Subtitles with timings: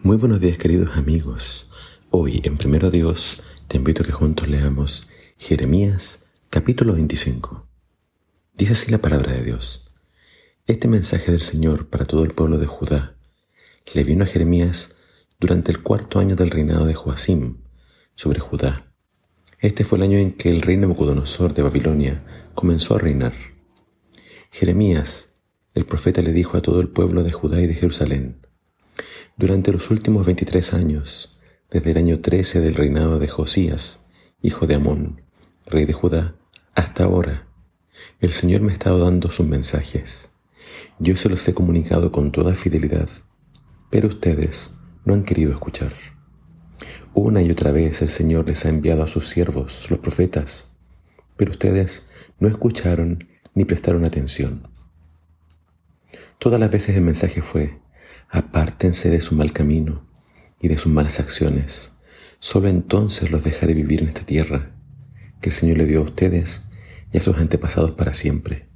[0.00, 1.68] Muy buenos días queridos amigos.
[2.10, 5.08] Hoy en Primero Dios te invito a que juntos leamos
[5.38, 7.66] Jeremías capítulo 25.
[8.54, 9.88] Dice así la palabra de Dios.
[10.68, 13.16] Este mensaje del Señor para todo el pueblo de Judá
[13.92, 14.96] le vino a Jeremías
[15.40, 17.56] durante el cuarto año del reinado de Joacim
[18.14, 18.94] sobre Judá.
[19.58, 22.24] Este fue el año en que el rey Nabucodonosor de Babilonia
[22.54, 23.34] comenzó a reinar.
[24.52, 25.34] Jeremías,
[25.74, 28.47] el profeta, le dijo a todo el pueblo de Judá y de Jerusalén,
[29.38, 31.38] durante los últimos 23 años,
[31.70, 34.00] desde el año 13 del reinado de Josías,
[34.42, 35.22] hijo de Amón,
[35.64, 36.34] rey de Judá,
[36.74, 37.46] hasta ahora,
[38.18, 40.32] el Señor me ha estado dando sus mensajes.
[40.98, 43.08] Yo se los he comunicado con toda fidelidad,
[43.90, 44.72] pero ustedes
[45.04, 45.94] no han querido escuchar.
[47.14, 50.74] Una y otra vez el Señor les ha enviado a sus siervos, los profetas,
[51.36, 52.10] pero ustedes
[52.40, 53.24] no escucharon
[53.54, 54.66] ni prestaron atención.
[56.40, 57.78] Todas las veces el mensaje fue,
[58.28, 60.06] apártense de su mal camino
[60.60, 61.92] y de sus malas acciones.
[62.38, 64.72] Solo entonces los dejaré vivir en esta tierra
[65.40, 66.64] que el Señor le dio a ustedes
[67.12, 68.68] y a sus antepasados para siempre.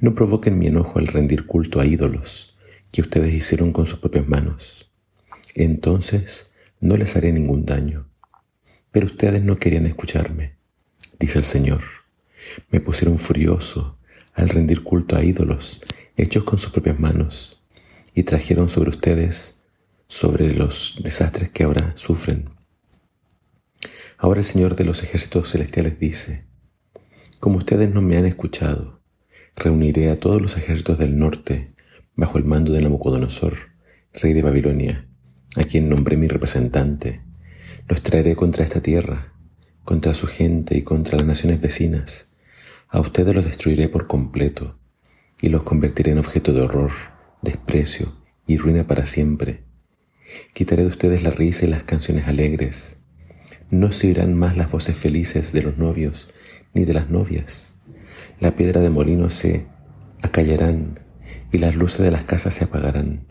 [0.00, 2.56] No provoquen mi enojo al rendir culto a ídolos
[2.92, 4.90] que ustedes hicieron con sus propias manos.
[5.54, 8.08] Entonces no les haré ningún daño.
[8.90, 10.56] Pero ustedes no querían escucharme,
[11.18, 11.82] dice el Señor.
[12.70, 13.98] Me pusieron furioso
[14.32, 15.82] al rendir culto a ídolos
[16.16, 17.57] hechos con sus propias manos
[18.14, 19.60] y trajeron sobre ustedes,
[20.06, 22.50] sobre los desastres que ahora sufren.
[24.16, 26.46] Ahora el Señor de los ejércitos celestiales dice,
[27.38, 29.00] como ustedes no me han escuchado,
[29.54, 31.74] reuniré a todos los ejércitos del norte
[32.16, 33.56] bajo el mando de Nabucodonosor,
[34.12, 35.08] rey de Babilonia,
[35.56, 37.22] a quien nombré mi representante.
[37.88, 39.34] Los traeré contra esta tierra,
[39.84, 42.34] contra su gente y contra las naciones vecinas.
[42.88, 44.78] A ustedes los destruiré por completo
[45.40, 46.90] y los convertiré en objeto de horror
[47.42, 49.64] desprecio y ruina para siempre.
[50.52, 52.98] Quitaré de ustedes la risa y las canciones alegres.
[53.70, 56.28] No se oirán más las voces felices de los novios
[56.74, 57.74] ni de las novias.
[58.40, 59.66] La piedra de molino se
[60.22, 61.00] acallarán
[61.52, 63.26] y las luces de las casas se apagarán.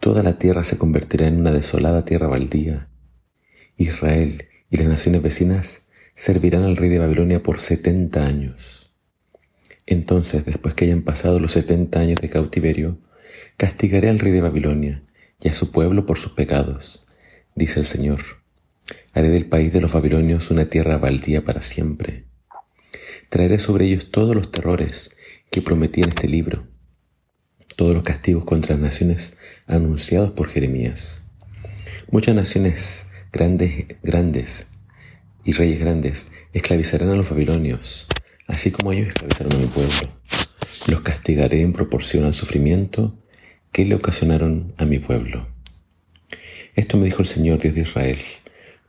[0.00, 2.88] Toda la tierra se convertirá en una desolada tierra baldía.
[3.76, 8.87] Israel y las naciones vecinas servirán al rey de Babilonia por setenta años.
[9.90, 12.98] Entonces, después que hayan pasado los setenta años de cautiverio,
[13.56, 15.00] castigaré al rey de Babilonia
[15.40, 17.06] y a su pueblo por sus pecados,
[17.54, 18.20] dice el Señor.
[19.14, 22.26] Haré del país de los babilonios una tierra baldía para siempre.
[23.30, 25.16] Traeré sobre ellos todos los terrores
[25.50, 26.66] que prometí en este libro,
[27.74, 31.24] todos los castigos contra las naciones anunciados por Jeremías.
[32.10, 34.66] Muchas naciones grandes, grandes
[35.44, 38.06] y reyes grandes esclavizarán a los babilonios
[38.48, 39.92] así como ellos esclavizaron a mi pueblo.
[40.88, 43.16] Los castigaré en proporción al sufrimiento
[43.72, 45.46] que le ocasionaron a mi pueblo.
[46.74, 48.18] Esto me dijo el Señor Dios de Israel,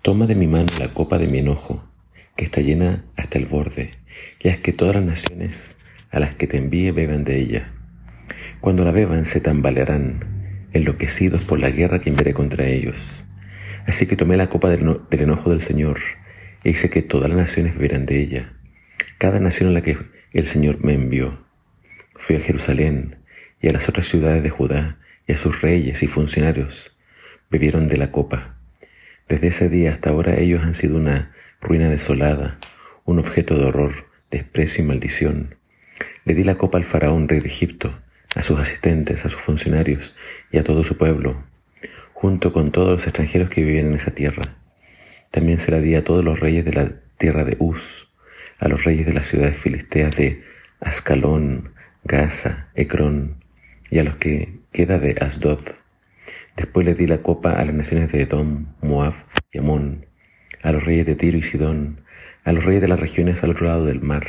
[0.00, 1.84] toma de mi mano la copa de mi enojo,
[2.34, 3.90] que está llena hasta el borde,
[4.40, 5.76] y haz que todas las naciones
[6.10, 7.72] a las que te envíe beban de ella.
[8.60, 12.98] Cuando la beban se tambalearán, enloquecidos por la guerra que enviaré contra ellos.
[13.86, 16.00] Así que tomé la copa del, enojo del Señor,
[16.64, 18.52] e hice que todas las naciones bebieran de ella
[19.22, 19.96] cada nación a la que
[20.32, 21.38] el Señor me envió.
[22.16, 23.18] Fui a Jerusalén
[23.60, 26.90] y a las otras ciudades de Judá y a sus reyes y funcionarios
[27.48, 28.56] bebieron de la copa.
[29.28, 31.30] Desde ese día hasta ahora ellos han sido una
[31.60, 32.58] ruina desolada,
[33.04, 35.54] un objeto de horror, desprecio y maldición.
[36.24, 37.96] Le di la copa al faraón, rey de Egipto,
[38.34, 40.16] a sus asistentes, a sus funcionarios
[40.50, 41.44] y a todo su pueblo,
[42.12, 44.56] junto con todos los extranjeros que vivían en esa tierra.
[45.30, 48.08] También se la di a todos los reyes de la tierra de Uz,
[48.62, 50.40] a los reyes de las ciudades filisteas de
[50.80, 51.72] Ascalón,
[52.04, 53.42] Gaza, Ecrón,
[53.90, 55.58] y a los que queda de Asdod.
[56.56, 59.14] Después le di la copa a las naciones de Edom, Moab
[59.50, 60.06] y Amón,
[60.62, 62.02] a los reyes de Tiro y Sidón,
[62.44, 64.28] a los reyes de las regiones al otro lado del mar.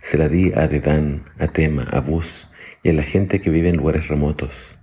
[0.00, 2.48] Se la di a Dedán, a Tema, a Bus
[2.82, 4.78] y a la gente que vive en lugares remotos.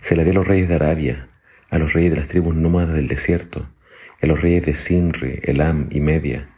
[0.00, 1.28] Se la di a los reyes de Arabia,
[1.70, 3.68] a los reyes de las tribus nómadas del desierto,
[4.20, 6.48] a los reyes de Sinri, Elam y Media,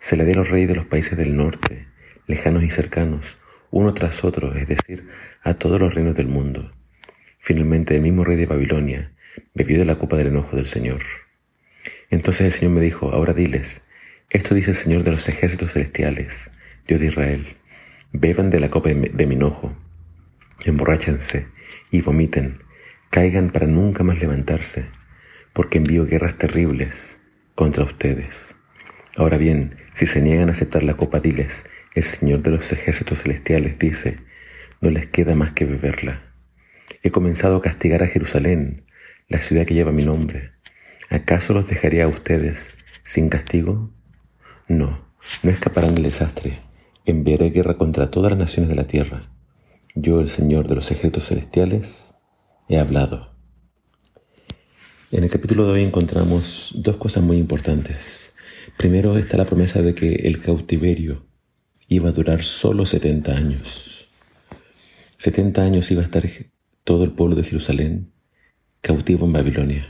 [0.00, 1.86] se le dio a los reyes de los países del norte,
[2.26, 3.38] lejanos y cercanos,
[3.70, 5.08] uno tras otro, es decir,
[5.42, 6.72] a todos los reinos del mundo.
[7.38, 9.12] Finalmente el mismo rey de Babilonia
[9.54, 11.02] bebió de la copa del enojo del Señor.
[12.10, 13.86] Entonces el Señor me dijo, ahora diles,
[14.30, 16.50] esto dice el Señor de los ejércitos celestiales,
[16.86, 17.46] Dios de Israel,
[18.12, 19.72] beban de la copa de mi enojo,
[20.64, 21.46] emborráchense
[21.90, 22.58] y vomiten,
[23.10, 24.86] caigan para nunca más levantarse,
[25.52, 27.20] porque envío guerras terribles
[27.54, 28.56] contra ustedes.
[29.16, 31.64] Ahora bien, si se niegan a aceptar la copa, diles,
[31.94, 34.18] el Señor de los ejércitos celestiales dice,
[34.80, 36.22] no les queda más que beberla.
[37.02, 38.84] He comenzado a castigar a Jerusalén,
[39.28, 40.52] la ciudad que lleva mi nombre.
[41.08, 42.72] ¿Acaso los dejaría a ustedes
[43.04, 43.90] sin castigo?
[44.68, 45.04] No,
[45.42, 46.58] no escaparán del desastre.
[47.04, 49.20] Enviaré guerra contra todas las naciones de la tierra.
[49.94, 52.14] Yo, el Señor de los ejércitos celestiales,
[52.68, 53.34] he hablado.
[55.10, 58.32] En el capítulo de hoy encontramos dos cosas muy importantes.
[58.80, 61.26] Primero está la promesa de que el cautiverio
[61.86, 64.08] iba a durar solo 70 años.
[65.18, 66.24] 70 años iba a estar
[66.82, 68.10] todo el pueblo de Jerusalén
[68.80, 69.86] cautivo en Babilonia.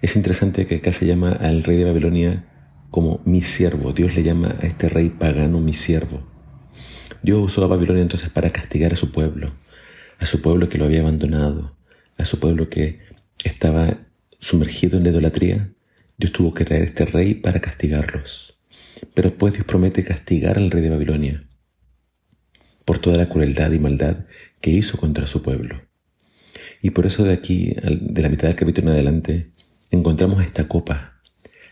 [0.00, 2.48] Es interesante que acá se llama al rey de Babilonia
[2.90, 3.92] como mi siervo.
[3.92, 6.26] Dios le llama a este rey pagano mi siervo.
[7.22, 9.52] Dios usó a Babilonia entonces para castigar a su pueblo,
[10.18, 11.76] a su pueblo que lo había abandonado,
[12.16, 13.00] a su pueblo que
[13.44, 13.98] estaba
[14.38, 15.75] sumergido en la idolatría.
[16.18, 18.58] Dios tuvo que traer este rey para castigarlos.
[19.14, 21.46] Pero después Dios promete castigar al rey de Babilonia
[22.86, 24.26] por toda la crueldad y maldad
[24.60, 25.82] que hizo contra su pueblo.
[26.80, 29.50] Y por eso de aquí, de la mitad del capítulo en adelante,
[29.90, 31.20] encontramos esta copa,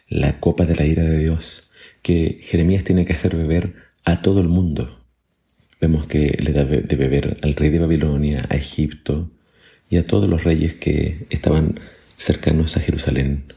[0.09, 1.71] la copa de la ira de Dios,
[2.03, 3.75] que Jeremías tiene que hacer beber
[4.05, 5.05] a todo el mundo.
[5.81, 9.31] Vemos que le da de beber al rey de Babilonia, a Egipto
[9.89, 11.79] y a todos los reyes que estaban
[12.17, 13.53] cercanos a Jerusalén.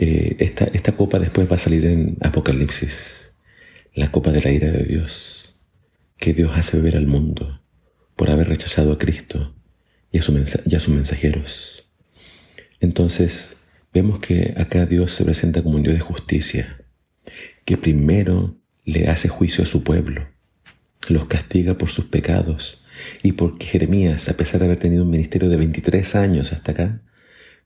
[0.00, 3.32] Eh, esta, copa después va a salir en Apocalipsis,
[3.94, 5.56] la copa de la ira de Dios,
[6.16, 7.60] que Dios hace beber al mundo
[8.14, 9.56] por haber rechazado a Cristo
[10.12, 11.88] y a, sus mensajeros.
[12.78, 13.56] Entonces,
[13.92, 16.84] vemos que acá Dios se presenta como un Dios de justicia,
[17.64, 20.28] que primero le hace juicio a su pueblo,
[21.08, 22.84] los castiga por sus pecados
[23.24, 27.02] y porque Jeremías, a pesar de haber tenido un ministerio de 23 años hasta acá,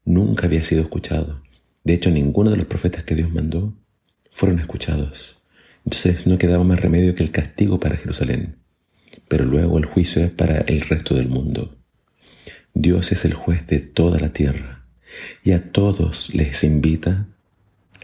[0.07, 1.43] nunca había sido escuchado.
[1.85, 3.75] De hecho, ninguno de los profetas que Dios mandó
[4.31, 5.43] fueron escuchados.
[5.85, 8.57] Entonces no quedaba más remedio que el castigo para Jerusalén.
[9.29, 11.77] Pero luego el juicio es para el resto del mundo.
[12.75, 14.87] Dios es el juez de toda la tierra
[15.45, 17.29] y a todos les invita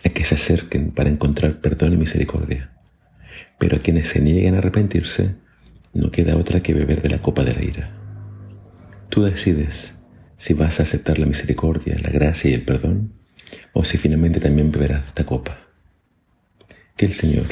[0.04, 2.72] a que se acerquen para encontrar perdón y misericordia.
[3.58, 5.36] Pero a quienes se nieguen a arrepentirse,
[5.94, 7.90] no queda otra que beber de la copa de la ira.
[9.08, 9.96] Tú decides
[10.36, 13.14] si vas a aceptar la misericordia, la gracia y el perdón,
[13.72, 15.58] o si finalmente también beberás esta copa.
[16.96, 17.46] Que el Señor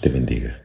[0.00, 0.63] te bendiga.